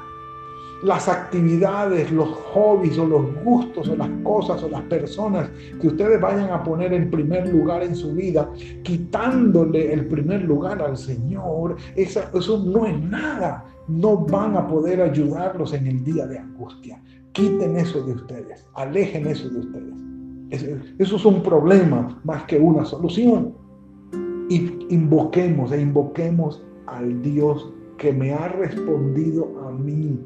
las 0.84 1.08
actividades, 1.08 2.12
los 2.12 2.30
hobbies 2.30 2.98
o 2.98 3.06
los 3.06 3.44
gustos 3.44 3.88
o 3.88 3.96
las 3.96 4.10
cosas 4.24 4.64
o 4.64 4.70
las 4.70 4.82
personas 4.84 5.50
que 5.80 5.88
ustedes 5.88 6.20
vayan 6.20 6.50
a 6.50 6.64
poner 6.64 6.94
en 6.94 7.12
primer 7.12 7.48
lugar 7.50 7.84
en 7.84 7.96
su 7.96 8.14
vida, 8.14 8.50
quitándole 8.84 9.94
el 9.94 10.08
primer 10.08 10.44
lugar 10.44 10.82
al 10.82 10.98
Señor, 10.98 11.76
eso 11.96 12.64
no 12.66 12.86
es 12.86 13.00
nada. 13.00 13.66
No 13.88 14.18
van 14.18 14.56
a 14.56 14.68
poder 14.68 15.02
ayudarlos 15.02 15.74
en 15.74 15.88
el 15.88 16.04
día 16.04 16.26
de 16.26 16.40
angustia. 16.40 17.02
Quiten 17.34 17.78
eso 17.78 18.04
de 18.04 18.14
ustedes, 18.14 18.66
alejen 18.76 19.28
eso 19.28 19.50
de 19.50 19.60
ustedes. 19.60 19.96
Eso 21.00 21.16
es 21.16 21.26
un 21.26 21.42
problema 21.44 22.20
más 22.24 22.44
que 22.44 22.60
una 22.60 22.86
solución. 22.86 23.54
Y 24.50 24.88
invoquemos 24.90 25.72
e 25.72 25.82
invoquemos 25.82 26.62
al 26.88 27.22
Dios 27.22 27.72
que 27.98 28.12
me 28.12 28.34
ha 28.34 28.48
respondido 28.50 29.48
a 29.66 29.72
mí 29.72 30.20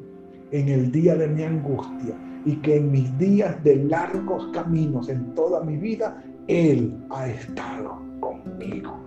en 0.59 0.69
el 0.69 0.91
día 0.91 1.15
de 1.15 1.27
mi 1.27 1.43
angustia 1.43 2.15
y 2.45 2.55
que 2.57 2.77
en 2.77 2.91
mis 2.91 3.17
días 3.17 3.61
de 3.63 3.75
largos 3.85 4.47
caminos 4.53 5.09
en 5.09 5.33
toda 5.33 5.61
mi 5.63 5.77
vida, 5.77 6.23
Él 6.47 6.95
ha 7.09 7.27
estado 7.27 8.01
conmigo. 8.19 8.97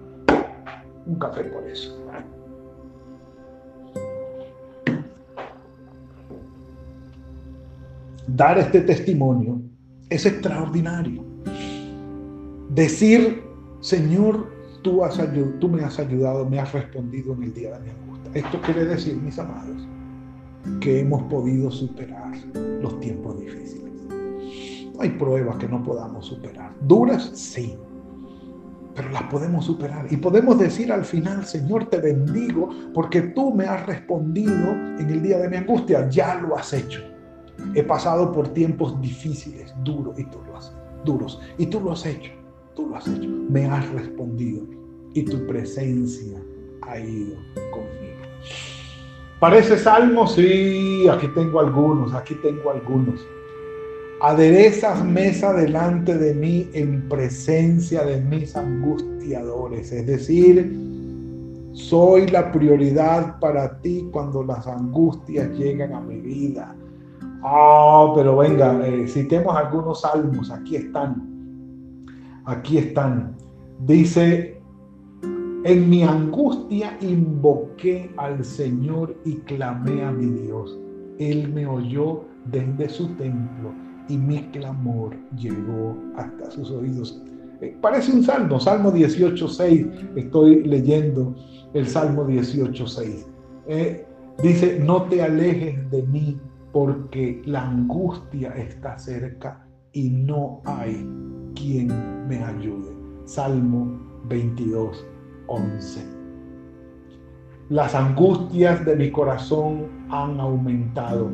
Un 1.07 1.19
café 1.19 1.45
por 1.45 1.67
eso. 1.67 1.99
Dar 8.27 8.59
este 8.59 8.83
testimonio 8.83 9.63
es 10.11 10.27
extraordinario. 10.27 11.25
Decir, 12.71 13.43
Señor, 13.81 14.51
tú, 14.83 15.01
me 15.71 15.83
has 15.83 15.99
ayudado, 15.99 16.45
me 16.49 16.61
has 16.61 16.73
respondido 16.73 17.33
en 17.33 17.45
el 17.45 17.55
día 17.55 17.79
de 17.79 17.85
mi 17.85 17.91
angustia. 17.91 18.31
Esto 18.35 18.61
quiere 18.61 18.85
decir, 18.85 19.17
mis 19.17 19.39
amados, 19.39 19.89
que 20.81 21.01
hemos 21.01 21.23
podido 21.25 21.71
superar 21.71 22.33
los 22.83 22.99
tiempos 23.01 23.39
difíciles. 23.41 23.93
No 24.95 25.01
hay 25.01 25.11
pruebas 25.11 25.57
que 25.57 25.69
no 25.69 25.83
podamos 25.83 26.27
superar. 26.27 26.73
Duras, 26.81 27.31
sí, 27.35 27.77
pero 28.95 29.11
las 29.11 29.23
podemos 29.25 29.65
superar. 29.65 30.07
Y 30.11 30.17
podemos 30.17 30.59
decir 30.59 30.91
al 30.91 31.05
final, 31.05 31.45
Señor, 31.45 31.87
te 31.87 31.99
bendigo 31.99 32.69
porque 32.93 33.23
tú 33.23 33.55
me 33.55 33.65
has 33.65 33.87
respondido 33.87 34.73
en 34.99 35.09
el 35.09 35.23
día 35.23 35.39
de 35.39 35.49
mi 35.49 35.57
angustia. 35.57 36.09
Ya 36.09 36.35
lo 36.35 36.57
has 36.57 36.73
hecho. 36.73 37.01
He 37.75 37.83
pasado 37.85 38.33
por 38.33 38.49
tiempos 38.49 39.01
difíciles, 39.01 39.73
duros, 39.85 40.19
y 40.19 40.25
tú 40.25 40.39
lo 40.47 40.57
has, 40.57 40.73
duros, 41.05 41.41
y 41.59 41.67
tú 41.67 41.81
lo 41.81 41.93
has 41.93 42.07
hecho. 42.07 42.33
Tú 42.75 42.89
lo 42.89 42.97
has 42.97 43.07
hecho. 43.07 43.29
Me 43.29 43.67
has 43.67 43.89
respondido 43.91 44.65
y 45.15 45.23
tu 45.23 45.47
presencia 45.47 46.41
ha 46.83 46.99
ido 46.99 47.37
conmigo. 47.71 48.78
Parece 49.41 49.79
salmo, 49.79 50.27
sí, 50.27 51.07
aquí 51.09 51.29
tengo 51.29 51.61
algunos, 51.61 52.13
aquí 52.13 52.35
tengo 52.43 52.73
algunos. 52.73 53.25
Aderezas 54.21 55.05
mesa 55.05 55.53
delante 55.53 56.19
de 56.19 56.35
mí 56.35 56.69
en 56.73 57.09
presencia 57.09 58.03
de 58.03 58.21
mis 58.21 58.57
angustiadores. 58.57 59.93
Es 59.93 60.07
decir, 60.09 60.77
soy 61.73 62.27
la 62.27 62.51
prioridad 62.51 63.39
para 63.39 63.81
ti 63.81 64.09
cuando 64.11 64.43
las 64.43 64.67
angustias 64.67 65.49
llegan 65.57 65.93
a 65.93 66.01
mi 66.01 66.19
vida. 66.21 66.75
Ah, 67.45 68.13
pero 68.17 68.39
venga, 68.39 68.85
eh, 68.89 69.07
citemos 69.07 69.57
algunos 69.57 70.01
salmos. 70.01 70.51
Aquí 70.51 70.75
están. 70.75 71.23
Aquí 72.45 72.79
están. 72.79 73.37
Dice 73.87 74.58
en 75.65 75.91
mi 75.91 76.03
angustia 76.03 76.97
invoqué 77.01 78.11
al 78.17 78.45
Señor 78.45 79.17
y 79.25 79.37
clamé 79.39 80.05
a 80.05 80.13
mi 80.13 80.27
Dios. 80.43 80.79
Él 81.19 81.53
me 81.53 81.67
oyó 81.67 82.25
desde 82.47 82.89
su 82.89 83.09
templo 83.17 83.73
y 84.09 84.17
mi 84.17 84.43
clamor 84.51 85.17
llegó 85.37 85.97
hasta 86.17 86.51
sus 86.51 86.71
oídos. 86.71 87.23
Eh, 87.61 87.77
parece 87.81 88.13
un 88.13 88.23
salmo, 88.23 88.61
Salmo 88.61 88.93
18.6. 88.93 90.17
Estoy 90.17 90.63
leyendo 90.63 91.35
el 91.75 91.87
Salmo 91.87 92.25
18.6. 92.25 93.27
Eh, 93.67 94.07
dice, 94.43 94.79
no 94.79 95.03
te 95.03 95.23
alejes 95.23 95.91
de 95.91 96.03
mí 96.05 96.41
porque 96.73 97.43
la 97.47 97.69
angustia 97.69 98.51
está 98.51 98.97
cerca 98.99 99.67
y 99.93 100.11
no 100.11 100.63
hay 100.65 101.05
quien 101.55 101.89
me 102.29 102.45
ayude. 102.45 102.97
Salmo 103.25 103.99
22. 104.29 105.05
11. 105.49 106.01
Las 107.71 107.95
angustias 107.95 108.85
de 108.87 108.97
mi 108.97 109.11
corazón 109.11 109.89
han 110.09 110.41
aumentado. 110.41 111.31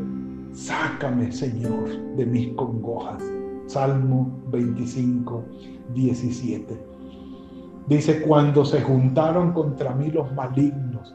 Sácame, 0.53 1.31
Señor, 1.31 1.89
de 2.17 2.27
mis 2.27 2.55
congojas. 2.55 3.23
Salmo 3.67 4.43
25, 4.51 5.45
17. 5.95 6.77
Dice, 7.89 8.23
cuando 8.23 8.65
se 8.65 8.81
juntaron 8.81 9.53
contra 9.53 9.95
mí 9.95 10.11
los 10.11 10.33
malignos, 10.35 11.15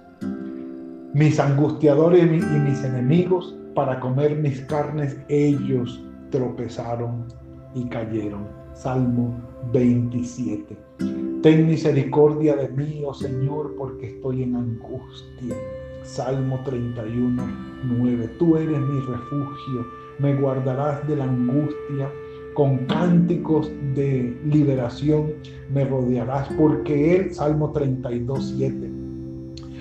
mis 1.13 1.39
angustiadores 1.39 2.23
y 2.23 2.59
mis 2.59 2.83
enemigos, 2.83 3.55
para 3.75 3.99
comer 3.99 4.35
mis 4.37 4.61
carnes, 4.61 5.17
ellos 5.29 6.03
tropezaron 6.31 7.25
y 7.73 7.85
cayeron. 7.85 8.47
Salmo 8.73 9.35
27. 9.73 11.28
Ten 11.41 11.67
misericordia 11.67 12.53
de 12.57 12.67
mí, 12.67 13.01
oh 13.05 13.13
Señor, 13.13 13.73
porque 13.77 14.07
estoy 14.07 14.43
en 14.43 14.57
angustia. 14.57 15.55
Salmo 16.03 16.59
31, 16.65 17.41
9. 17.85 18.29
Tú 18.37 18.57
eres 18.57 18.77
mi 18.77 18.99
refugio, 18.99 19.87
me 20.19 20.35
guardarás 20.35 21.07
de 21.07 21.15
la 21.15 21.23
angustia. 21.23 22.11
Con 22.55 22.79
cánticos 22.87 23.71
de 23.95 24.37
liberación 24.43 25.31
me 25.71 25.85
rodearás, 25.85 26.49
porque 26.57 27.15
Él, 27.15 27.33
Salmo 27.33 27.71
32, 27.71 28.55
7. 28.57 28.91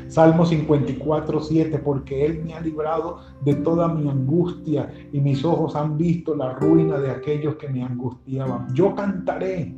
Salmo 0.07 0.47
54, 0.47 1.41
7, 1.41 1.79
porque 1.81 2.25
Él 2.25 2.45
me 2.45 2.55
ha 2.55 2.61
librado 2.61 3.19
de 3.45 3.57
toda 3.57 3.89
mi 3.89 4.09
angustia 4.09 4.93
y 5.13 5.21
mis 5.21 5.45
ojos 5.45 5.75
han 5.75 5.99
visto 5.99 6.37
la 6.37 6.53
ruina 6.53 7.01
de 7.01 7.11
aquellos 7.11 7.57
que 7.57 7.69
me 7.69 7.83
angustiaban. 7.83 8.73
Yo 8.75 8.95
cantaré 8.95 9.75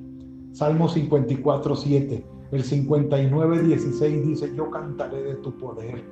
Salmo 0.53 0.89
54, 0.89 1.77
7. 1.77 2.25
El 2.51 2.65
59.16 2.65 4.23
dice, 4.23 4.53
yo 4.57 4.71
cantaré 4.71 5.23
de 5.23 5.35
tu 5.37 5.57
poder, 5.57 6.03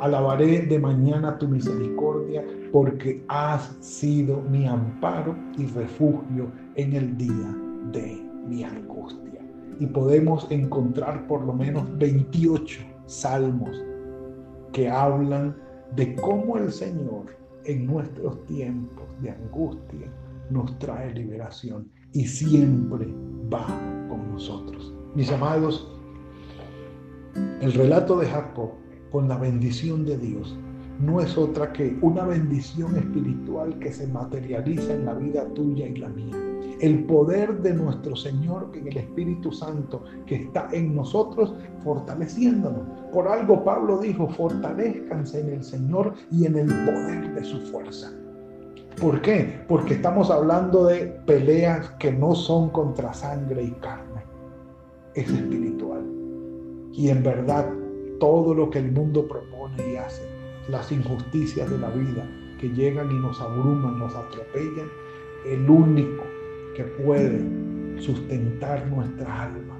alabaré 0.00 0.62
de 0.62 0.78
mañana 0.80 1.38
tu 1.38 1.46
misericordia, 1.46 2.44
porque 2.72 3.24
has 3.28 3.76
sido 3.80 4.40
mi 4.40 4.66
amparo 4.66 5.36
y 5.56 5.66
refugio 5.66 6.50
en 6.74 6.94
el 6.94 7.16
día 7.16 7.56
de 7.92 8.20
mi 8.48 8.64
angustia. 8.64 9.40
Y 9.78 9.86
podemos 9.86 10.50
encontrar 10.50 11.28
por 11.28 11.44
lo 11.44 11.52
menos 11.52 11.86
28 11.96 12.80
salmos 13.06 13.80
que 14.72 14.90
hablan 14.90 15.56
de 15.94 16.16
cómo 16.16 16.56
el 16.56 16.72
Señor 16.72 17.26
en 17.64 17.86
nuestros 17.86 18.44
tiempos 18.46 19.06
de 19.20 19.30
angustia 19.30 20.12
nos 20.50 20.76
trae 20.78 21.14
liberación 21.14 21.88
y 22.12 22.26
siempre 22.26 23.08
va 23.54 23.66
con 24.08 24.32
nosotros. 24.32 24.92
Mis 25.14 25.30
amados, 25.30 25.88
el 27.60 27.72
relato 27.72 28.18
de 28.18 28.26
Jacob 28.26 28.70
con 29.10 29.28
la 29.28 29.38
bendición 29.38 30.04
de 30.04 30.18
Dios 30.18 30.56
no 31.00 31.20
es 31.20 31.36
otra 31.36 31.72
que 31.72 31.96
una 32.02 32.24
bendición 32.24 32.96
espiritual 32.96 33.78
que 33.78 33.92
se 33.92 34.06
materializa 34.06 34.94
en 34.94 35.04
la 35.04 35.14
vida 35.14 35.44
tuya 35.54 35.86
y 35.86 35.96
la 35.96 36.08
mía. 36.08 36.36
El 36.80 37.04
poder 37.04 37.62
de 37.62 37.74
nuestro 37.74 38.16
Señor 38.16 38.70
en 38.74 38.88
el 38.88 38.96
Espíritu 38.96 39.52
Santo 39.52 40.04
que 40.26 40.36
está 40.36 40.68
en 40.72 40.94
nosotros 40.94 41.54
fortaleciéndonos. 41.82 42.82
Por 43.12 43.28
algo 43.28 43.64
Pablo 43.64 43.98
dijo, 43.98 44.28
fortalezcanse 44.28 45.40
en 45.40 45.48
el 45.50 45.64
Señor 45.64 46.14
y 46.30 46.46
en 46.46 46.56
el 46.56 46.66
poder 46.66 47.34
de 47.34 47.44
su 47.44 47.60
fuerza. 47.60 48.12
¿Por 49.00 49.20
qué? 49.22 49.64
Porque 49.68 49.94
estamos 49.94 50.30
hablando 50.30 50.86
de 50.86 51.06
peleas 51.26 51.90
que 51.98 52.12
no 52.12 52.34
son 52.34 52.70
contra 52.70 53.12
sangre 53.12 53.62
y 53.64 53.70
carne. 53.72 54.22
Es 55.14 55.28
espiritual. 55.30 56.04
Y 56.92 57.08
en 57.08 57.22
verdad, 57.22 57.68
todo 58.20 58.54
lo 58.54 58.70
que 58.70 58.78
el 58.78 58.92
mundo 58.92 59.26
propone 59.26 59.92
y 59.92 59.96
hace, 59.96 60.22
las 60.68 60.92
injusticias 60.92 61.68
de 61.68 61.78
la 61.78 61.90
vida 61.90 62.28
que 62.60 62.68
llegan 62.68 63.10
y 63.10 63.14
nos 63.14 63.40
abruman, 63.40 63.98
nos 63.98 64.14
atropellan, 64.14 64.88
el 65.46 65.68
único 65.68 66.22
que 66.76 66.84
puede 66.84 67.40
sustentar 68.00 68.86
nuestra 68.86 69.42
alma, 69.42 69.76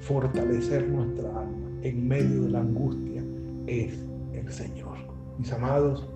fortalecer 0.00 0.88
nuestra 0.88 1.28
alma 1.28 1.70
en 1.82 2.08
medio 2.08 2.42
de 2.42 2.50
la 2.50 2.60
angustia 2.60 3.24
es 3.66 4.04
el 4.32 4.50
Señor. 4.52 4.98
Mis 5.38 5.52
amados, 5.52 6.08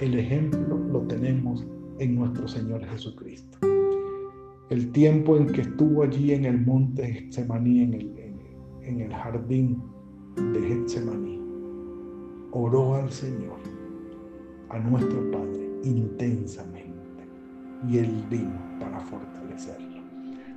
el 0.00 0.18
ejemplo 0.18 0.76
lo 0.76 1.00
tenemos 1.02 1.64
en 1.98 2.14
nuestro 2.16 2.46
Señor 2.46 2.84
Jesucristo. 2.84 3.58
El 4.68 4.90
tiempo 4.92 5.36
en 5.36 5.46
que 5.46 5.62
estuvo 5.62 6.02
allí 6.02 6.32
en 6.32 6.44
el 6.44 6.60
monte 6.60 7.06
Getsemaní, 7.06 7.82
en 7.82 7.94
el, 7.94 8.36
en 8.82 9.00
el 9.00 9.14
jardín 9.14 9.82
de 10.36 10.60
Getsemaní, 10.60 11.40
oró 12.52 12.96
al 12.96 13.10
Señor, 13.10 13.58
a 14.70 14.78
nuestro 14.78 15.30
Padre, 15.30 15.70
intensamente, 15.84 16.92
y 17.88 17.98
Él 17.98 18.24
vino 18.28 18.58
para 18.80 18.98
fortalecerlo. 19.00 20.02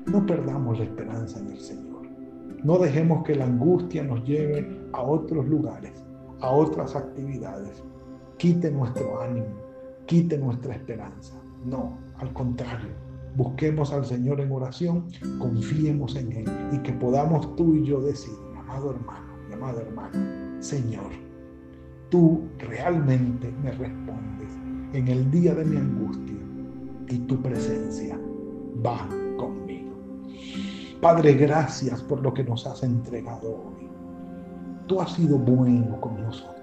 No 0.07 0.25
perdamos 0.25 0.79
la 0.79 0.85
esperanza 0.85 1.39
en 1.39 1.51
el 1.51 1.59
Señor. 1.59 2.07
No 2.63 2.79
dejemos 2.79 3.23
que 3.23 3.35
la 3.35 3.45
angustia 3.45 4.03
nos 4.03 4.23
lleve 4.23 4.67
a 4.93 5.03
otros 5.03 5.47
lugares, 5.47 6.03
a 6.41 6.49
otras 6.49 6.95
actividades. 6.95 7.83
Quite 8.37 8.71
nuestro 8.71 9.21
ánimo, 9.21 9.68
quite 10.09 10.39
nuestra 10.39 10.73
esperanza. 10.73 11.39
No, 11.65 11.99
al 12.17 12.33
contrario, 12.33 12.89
busquemos 13.35 13.93
al 13.93 14.03
Señor 14.03 14.41
en 14.41 14.51
oración, 14.51 15.05
confiemos 15.37 16.15
en 16.15 16.31
Él 16.31 16.45
y 16.73 16.79
que 16.79 16.93
podamos 16.93 17.55
tú 17.55 17.75
y 17.75 17.85
yo 17.85 18.01
decir, 18.01 18.33
amado 18.57 18.89
hermano, 18.89 19.27
mi 19.47 19.53
amada 19.53 19.81
hermana, 19.81 20.57
Señor, 20.61 21.11
tú 22.09 22.41
realmente 22.57 23.53
me 23.61 23.71
respondes 23.71 24.51
en 24.93 25.07
el 25.07 25.29
día 25.29 25.53
de 25.53 25.65
mi 25.65 25.77
angustia 25.77 26.39
y 27.07 27.19
tu 27.19 27.39
presencia 27.43 28.19
va 28.83 29.07
conmigo. 29.37 29.95
Padre, 31.01 31.33
gracias 31.35 32.01
por 32.01 32.23
lo 32.23 32.33
que 32.33 32.43
nos 32.43 32.65
has 32.65 32.81
entregado 32.81 33.47
hoy. 33.47 33.87
Tú 34.87 34.99
has 35.01 35.13
sido 35.13 35.37
bueno 35.37 36.01
con 36.01 36.19
nosotros. 36.19 36.58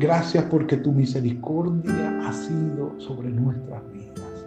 Gracias 0.00 0.44
porque 0.44 0.78
tu 0.78 0.92
misericordia 0.92 2.26
ha 2.26 2.32
sido 2.32 2.98
sobre 2.98 3.28
nuestras 3.28 3.82
vidas. 3.92 4.46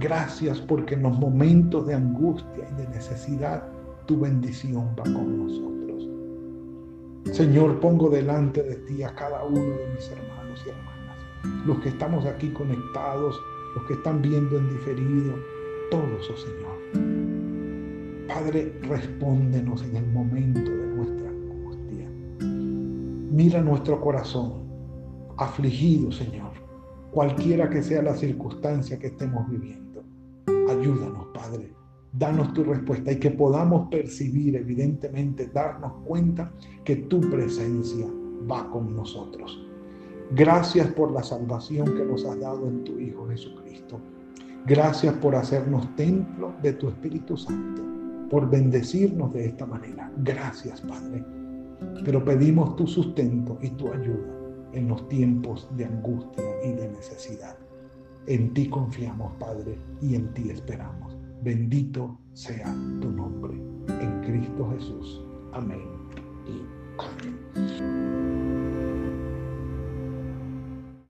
Gracias 0.00 0.60
porque 0.60 0.96
en 0.96 1.04
los 1.04 1.16
momentos 1.16 1.86
de 1.86 1.94
angustia 1.94 2.68
y 2.68 2.82
de 2.82 2.88
necesidad 2.88 3.62
tu 4.06 4.18
bendición 4.18 4.96
va 4.98 5.04
con 5.04 5.46
nosotros. 5.46 6.08
Señor, 7.36 7.78
pongo 7.78 8.10
delante 8.10 8.64
de 8.64 8.74
ti 8.74 9.04
a 9.04 9.14
cada 9.14 9.44
uno 9.44 9.60
de 9.60 9.94
mis 9.94 10.10
hermanos 10.10 10.60
y 10.66 10.70
hermanas, 10.70 11.64
los 11.64 11.78
que 11.78 11.90
estamos 11.90 12.26
aquí 12.26 12.48
conectados, 12.48 13.40
los 13.76 13.84
que 13.84 13.92
están 13.94 14.20
viendo 14.20 14.58
en 14.58 14.68
diferido, 14.70 15.36
todos, 15.92 16.30
oh 16.32 16.36
Señor. 16.36 18.26
Padre, 18.26 18.76
respóndenos 18.82 19.84
en 19.84 19.94
el 19.94 20.06
momento. 20.08 20.77
Mira 23.38 23.62
nuestro 23.62 24.00
corazón, 24.00 24.64
afligido, 25.36 26.10
Señor, 26.10 26.50
cualquiera 27.12 27.70
que 27.70 27.84
sea 27.84 28.02
la 28.02 28.16
circunstancia 28.16 28.98
que 28.98 29.06
estemos 29.06 29.48
viviendo. 29.48 30.02
Ayúdanos, 30.68 31.28
Padre. 31.32 31.72
Danos 32.12 32.52
tu 32.52 32.64
respuesta 32.64 33.12
y 33.12 33.20
que 33.20 33.30
podamos 33.30 33.88
percibir, 33.92 34.56
evidentemente, 34.56 35.46
darnos 35.46 36.04
cuenta 36.04 36.52
que 36.82 36.96
tu 36.96 37.20
presencia 37.20 38.06
va 38.50 38.68
con 38.72 38.96
nosotros. 38.96 39.64
Gracias 40.32 40.88
por 40.88 41.12
la 41.12 41.22
salvación 41.22 41.96
que 41.96 42.04
nos 42.04 42.24
has 42.24 42.40
dado 42.40 42.66
en 42.66 42.82
tu 42.82 42.98
Hijo 42.98 43.28
Jesucristo. 43.28 44.00
Gracias 44.66 45.14
por 45.14 45.36
hacernos 45.36 45.94
templo 45.94 46.54
de 46.60 46.72
tu 46.72 46.88
Espíritu 46.88 47.36
Santo, 47.36 47.82
por 48.30 48.50
bendecirnos 48.50 49.32
de 49.32 49.46
esta 49.46 49.64
manera. 49.64 50.10
Gracias, 50.24 50.80
Padre. 50.80 51.37
Pero 52.04 52.24
pedimos 52.24 52.76
tu 52.76 52.86
sustento 52.86 53.58
y 53.62 53.70
tu 53.70 53.92
ayuda 53.92 54.38
en 54.72 54.88
los 54.88 55.08
tiempos 55.08 55.68
de 55.76 55.84
angustia 55.84 56.44
y 56.64 56.72
de 56.72 56.88
necesidad. 56.88 57.56
En 58.26 58.52
ti 58.52 58.68
confiamos, 58.68 59.32
Padre, 59.38 59.78
y 60.02 60.14
en 60.14 60.32
ti 60.34 60.50
esperamos. 60.50 61.16
Bendito 61.42 62.18
sea 62.34 62.74
tu 63.00 63.10
nombre. 63.10 63.54
En 64.00 64.20
Cristo 64.22 64.70
Jesús. 64.70 65.24
Amén. 65.52 65.88